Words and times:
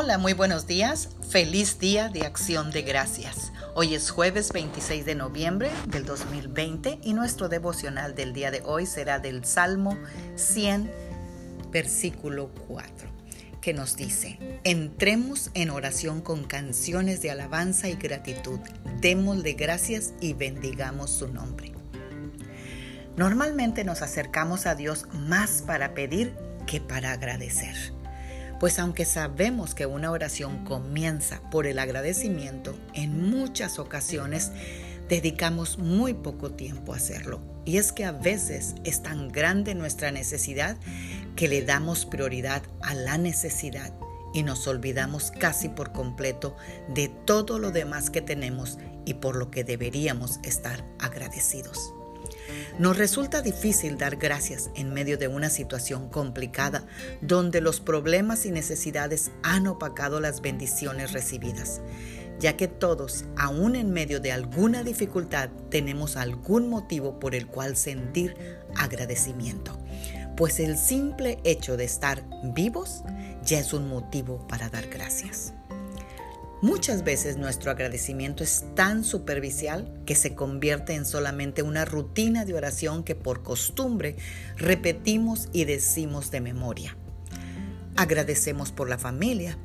Hola, 0.00 0.16
muy 0.16 0.32
buenos 0.32 0.68
días. 0.68 1.08
Feliz 1.28 1.80
día 1.80 2.08
de 2.08 2.24
acción 2.24 2.70
de 2.70 2.82
gracias. 2.82 3.50
Hoy 3.74 3.96
es 3.96 4.10
jueves 4.10 4.52
26 4.52 5.04
de 5.04 5.16
noviembre 5.16 5.72
del 5.88 6.04
2020 6.04 7.00
y 7.02 7.14
nuestro 7.14 7.48
devocional 7.48 8.14
del 8.14 8.32
día 8.32 8.52
de 8.52 8.62
hoy 8.64 8.86
será 8.86 9.18
del 9.18 9.44
Salmo 9.44 9.98
100, 10.36 10.88
versículo 11.72 12.52
4, 12.68 13.08
que 13.60 13.74
nos 13.74 13.96
dice, 13.96 14.38
entremos 14.62 15.50
en 15.54 15.68
oración 15.70 16.20
con 16.20 16.44
canciones 16.44 17.20
de 17.20 17.32
alabanza 17.32 17.88
y 17.88 17.96
gratitud, 17.96 18.60
démosle 19.00 19.54
gracias 19.54 20.12
y 20.20 20.32
bendigamos 20.32 21.10
su 21.10 21.26
nombre. 21.26 21.72
Normalmente 23.16 23.82
nos 23.82 24.02
acercamos 24.02 24.66
a 24.66 24.76
Dios 24.76 25.06
más 25.12 25.60
para 25.66 25.92
pedir 25.92 26.36
que 26.68 26.80
para 26.80 27.10
agradecer. 27.10 27.97
Pues 28.60 28.78
aunque 28.78 29.04
sabemos 29.04 29.74
que 29.74 29.86
una 29.86 30.10
oración 30.10 30.64
comienza 30.64 31.40
por 31.50 31.66
el 31.66 31.78
agradecimiento, 31.78 32.76
en 32.92 33.30
muchas 33.30 33.78
ocasiones 33.78 34.50
dedicamos 35.08 35.78
muy 35.78 36.12
poco 36.14 36.50
tiempo 36.50 36.92
a 36.92 36.96
hacerlo. 36.96 37.40
Y 37.64 37.76
es 37.76 37.92
que 37.92 38.04
a 38.04 38.12
veces 38.12 38.74
es 38.84 39.02
tan 39.02 39.28
grande 39.28 39.74
nuestra 39.74 40.10
necesidad 40.10 40.76
que 41.36 41.48
le 41.48 41.62
damos 41.62 42.04
prioridad 42.04 42.62
a 42.82 42.94
la 42.94 43.16
necesidad 43.16 43.92
y 44.34 44.42
nos 44.42 44.66
olvidamos 44.66 45.30
casi 45.30 45.68
por 45.68 45.92
completo 45.92 46.56
de 46.88 47.08
todo 47.08 47.58
lo 47.58 47.70
demás 47.70 48.10
que 48.10 48.22
tenemos 48.22 48.78
y 49.04 49.14
por 49.14 49.36
lo 49.36 49.50
que 49.50 49.64
deberíamos 49.64 50.40
estar 50.42 50.84
agradecidos. 50.98 51.94
Nos 52.78 52.96
resulta 52.96 53.42
difícil 53.42 53.98
dar 53.98 54.16
gracias 54.16 54.70
en 54.74 54.92
medio 54.92 55.18
de 55.18 55.28
una 55.28 55.50
situación 55.50 56.08
complicada 56.08 56.86
donde 57.20 57.60
los 57.60 57.80
problemas 57.80 58.46
y 58.46 58.50
necesidades 58.50 59.30
han 59.42 59.66
opacado 59.66 60.20
las 60.20 60.40
bendiciones 60.40 61.12
recibidas, 61.12 61.80
ya 62.38 62.56
que 62.56 62.68
todos, 62.68 63.24
aún 63.36 63.74
en 63.74 63.90
medio 63.90 64.20
de 64.20 64.32
alguna 64.32 64.84
dificultad, 64.84 65.50
tenemos 65.70 66.16
algún 66.16 66.68
motivo 66.68 67.18
por 67.18 67.34
el 67.34 67.48
cual 67.48 67.76
sentir 67.76 68.36
agradecimiento, 68.76 69.76
pues 70.36 70.60
el 70.60 70.78
simple 70.78 71.40
hecho 71.42 71.76
de 71.76 71.84
estar 71.84 72.22
vivos 72.54 73.02
ya 73.42 73.58
es 73.58 73.72
un 73.72 73.88
motivo 73.88 74.46
para 74.46 74.68
dar 74.68 74.86
gracias. 74.88 75.52
Muchas 76.60 77.04
veces 77.04 77.36
nuestro 77.36 77.70
agradecimiento 77.70 78.42
es 78.42 78.64
tan 78.74 79.04
superficial 79.04 80.02
que 80.04 80.16
se 80.16 80.34
convierte 80.34 80.94
en 80.94 81.06
solamente 81.06 81.62
una 81.62 81.84
rutina 81.84 82.44
de 82.44 82.54
oración 82.54 83.04
que 83.04 83.14
por 83.14 83.44
costumbre 83.44 84.16
repetimos 84.56 85.48
y 85.52 85.66
decimos 85.66 86.32
de 86.32 86.40
memoria. 86.40 86.96
Agradecemos 87.94 88.72
por 88.72 88.88
la 88.88 88.98
familia, 88.98 89.56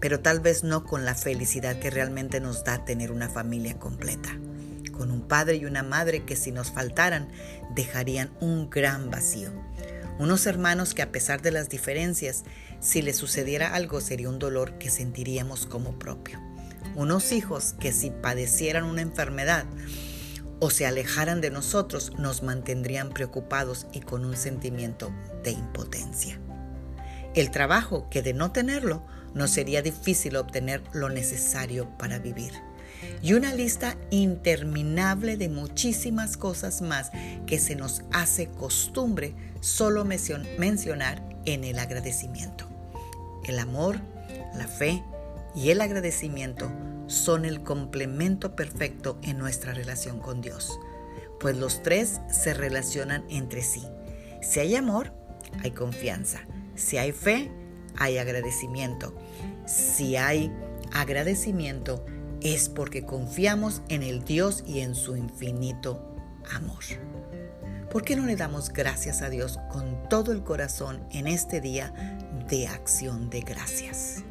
pero 0.00 0.20
tal 0.20 0.40
vez 0.40 0.64
no 0.64 0.84
con 0.84 1.04
la 1.04 1.14
felicidad 1.14 1.78
que 1.78 1.90
realmente 1.90 2.40
nos 2.40 2.64
da 2.64 2.82
tener 2.82 3.12
una 3.12 3.28
familia 3.28 3.78
completa, 3.78 4.30
con 4.90 5.10
un 5.10 5.28
padre 5.28 5.56
y 5.56 5.66
una 5.66 5.82
madre 5.82 6.24
que 6.24 6.34
si 6.34 6.50
nos 6.50 6.70
faltaran 6.70 7.28
dejarían 7.74 8.30
un 8.40 8.70
gran 8.70 9.10
vacío 9.10 9.52
unos 10.18 10.46
hermanos 10.46 10.94
que 10.94 11.02
a 11.02 11.12
pesar 11.12 11.42
de 11.42 11.50
las 11.50 11.68
diferencias, 11.68 12.44
si 12.80 13.02
les 13.02 13.16
sucediera 13.16 13.74
algo 13.74 14.00
sería 14.00 14.28
un 14.28 14.38
dolor 14.38 14.78
que 14.78 14.90
sentiríamos 14.90 15.66
como 15.66 15.98
propio. 15.98 16.40
Unos 16.94 17.32
hijos 17.32 17.74
que 17.78 17.92
si 17.92 18.10
padecieran 18.10 18.84
una 18.84 19.02
enfermedad 19.02 19.64
o 20.60 20.70
se 20.70 20.86
alejaran 20.86 21.40
de 21.40 21.50
nosotros 21.50 22.12
nos 22.18 22.42
mantendrían 22.42 23.10
preocupados 23.10 23.86
y 23.92 24.00
con 24.00 24.24
un 24.24 24.36
sentimiento 24.36 25.12
de 25.44 25.52
impotencia. 25.52 26.40
El 27.34 27.50
trabajo 27.50 28.08
que 28.10 28.22
de 28.22 28.34
no 28.34 28.50
tenerlo 28.50 29.06
nos 29.34 29.50
sería 29.50 29.82
difícil 29.82 30.36
obtener 30.36 30.82
lo 30.92 31.08
necesario 31.08 31.96
para 31.98 32.18
vivir 32.18 32.52
y 33.22 33.32
una 33.32 33.54
lista 33.54 33.96
interminable 34.10 35.36
de 35.36 35.48
muchísimas 35.48 36.36
cosas 36.36 36.82
más 36.82 37.10
que 37.46 37.58
se 37.58 37.76
nos 37.76 38.02
hace 38.12 38.46
costumbre 38.48 39.34
solo 39.60 40.04
mencionar 40.04 41.22
en 41.44 41.64
el 41.64 41.78
agradecimiento. 41.78 42.68
El 43.44 43.58
amor, 43.58 44.00
la 44.54 44.66
fe 44.66 45.02
y 45.54 45.70
el 45.70 45.80
agradecimiento 45.80 46.70
son 47.06 47.44
el 47.44 47.62
complemento 47.62 48.54
perfecto 48.54 49.18
en 49.22 49.38
nuestra 49.38 49.72
relación 49.72 50.20
con 50.20 50.40
Dios, 50.40 50.78
pues 51.40 51.56
los 51.56 51.82
tres 51.82 52.20
se 52.30 52.52
relacionan 52.52 53.24
entre 53.30 53.62
sí. 53.62 53.82
Si 54.42 54.60
hay 54.60 54.76
amor, 54.76 55.12
hay 55.62 55.70
confianza. 55.70 56.40
Si 56.74 56.98
hay 56.98 57.12
fe, 57.12 57.50
hay 57.96 58.18
agradecimiento. 58.18 59.14
Si 59.66 60.16
hay 60.16 60.52
agradecimiento, 60.92 62.04
es 62.42 62.68
porque 62.68 63.04
confiamos 63.04 63.82
en 63.88 64.02
el 64.02 64.24
Dios 64.24 64.64
y 64.66 64.80
en 64.80 64.94
su 64.94 65.16
infinito 65.16 66.14
amor. 66.54 66.84
¿Por 67.90 68.02
qué 68.02 68.16
no 68.16 68.26
le 68.26 68.36
damos 68.36 68.70
gracias 68.70 69.22
a 69.22 69.30
Dios 69.30 69.58
con 69.70 70.08
todo 70.08 70.32
el 70.32 70.42
corazón 70.42 71.06
en 71.10 71.26
este 71.26 71.60
día 71.60 71.92
de 72.48 72.66
acción 72.66 73.30
de 73.30 73.40
gracias? 73.40 74.24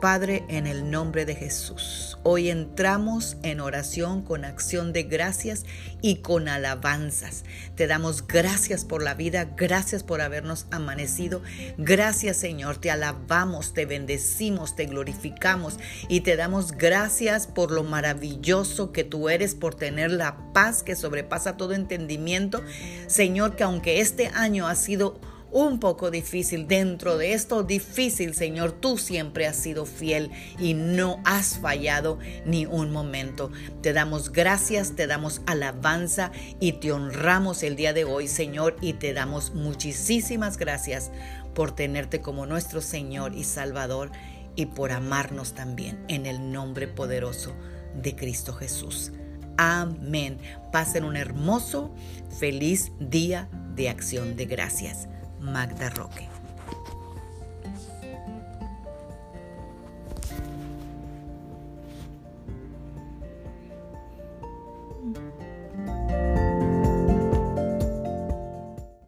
Padre, 0.00 0.44
en 0.48 0.68
el 0.68 0.90
nombre 0.90 1.24
de 1.24 1.34
Jesús, 1.34 2.18
hoy 2.22 2.50
entramos 2.50 3.36
en 3.42 3.58
oración 3.58 4.22
con 4.22 4.44
acción 4.44 4.92
de 4.92 5.02
gracias 5.02 5.64
y 6.00 6.16
con 6.16 6.48
alabanzas. 6.48 7.44
Te 7.74 7.88
damos 7.88 8.26
gracias 8.26 8.84
por 8.84 9.02
la 9.02 9.14
vida, 9.14 9.54
gracias 9.56 10.04
por 10.04 10.20
habernos 10.20 10.66
amanecido. 10.70 11.42
Gracias 11.78 12.36
Señor, 12.36 12.78
te 12.78 12.92
alabamos, 12.92 13.74
te 13.74 13.86
bendecimos, 13.86 14.76
te 14.76 14.86
glorificamos 14.86 15.78
y 16.08 16.20
te 16.20 16.36
damos 16.36 16.72
gracias 16.72 17.48
por 17.48 17.72
lo 17.72 17.82
maravilloso 17.82 18.92
que 18.92 19.02
tú 19.02 19.28
eres, 19.28 19.56
por 19.56 19.74
tener 19.74 20.12
la 20.12 20.52
paz 20.52 20.84
que 20.84 20.94
sobrepasa 20.94 21.56
todo 21.56 21.72
entendimiento. 21.72 22.62
Señor, 23.08 23.56
que 23.56 23.64
aunque 23.64 24.00
este 24.00 24.28
año 24.28 24.68
ha 24.68 24.76
sido 24.76 25.20
un 25.50 25.80
poco 25.80 26.10
difícil. 26.10 26.66
Dentro 26.66 27.16
de 27.16 27.32
esto 27.32 27.62
difícil, 27.62 28.34
Señor, 28.34 28.72
tú 28.72 28.98
siempre 28.98 29.46
has 29.46 29.56
sido 29.56 29.86
fiel 29.86 30.30
y 30.58 30.74
no 30.74 31.20
has 31.24 31.58
fallado 31.58 32.18
ni 32.44 32.66
un 32.66 32.90
momento. 32.90 33.50
Te 33.82 33.92
damos 33.92 34.32
gracias, 34.32 34.96
te 34.96 35.06
damos 35.06 35.42
alabanza 35.46 36.32
y 36.60 36.72
te 36.72 36.92
honramos 36.92 37.62
el 37.62 37.76
día 37.76 37.92
de 37.92 38.04
hoy, 38.04 38.28
Señor, 38.28 38.76
y 38.80 38.94
te 38.94 39.12
damos 39.12 39.54
muchísimas 39.54 40.56
gracias 40.56 41.10
por 41.54 41.72
tenerte 41.72 42.20
como 42.20 42.46
nuestro 42.46 42.80
Señor 42.80 43.34
y 43.34 43.44
Salvador 43.44 44.10
y 44.54 44.66
por 44.66 44.92
amarnos 44.92 45.54
también 45.54 46.04
en 46.08 46.26
el 46.26 46.52
nombre 46.52 46.88
poderoso 46.88 47.54
de 47.94 48.14
Cristo 48.14 48.52
Jesús. 48.52 49.12
Amén. 49.56 50.38
Pasen 50.72 51.04
un 51.04 51.16
hermoso, 51.16 51.92
feliz 52.38 52.92
día 53.00 53.48
de 53.74 53.88
acción 53.88 54.36
de 54.36 54.46
gracias. 54.46 55.08
Magda 55.40 55.88
Roque. 55.90 56.37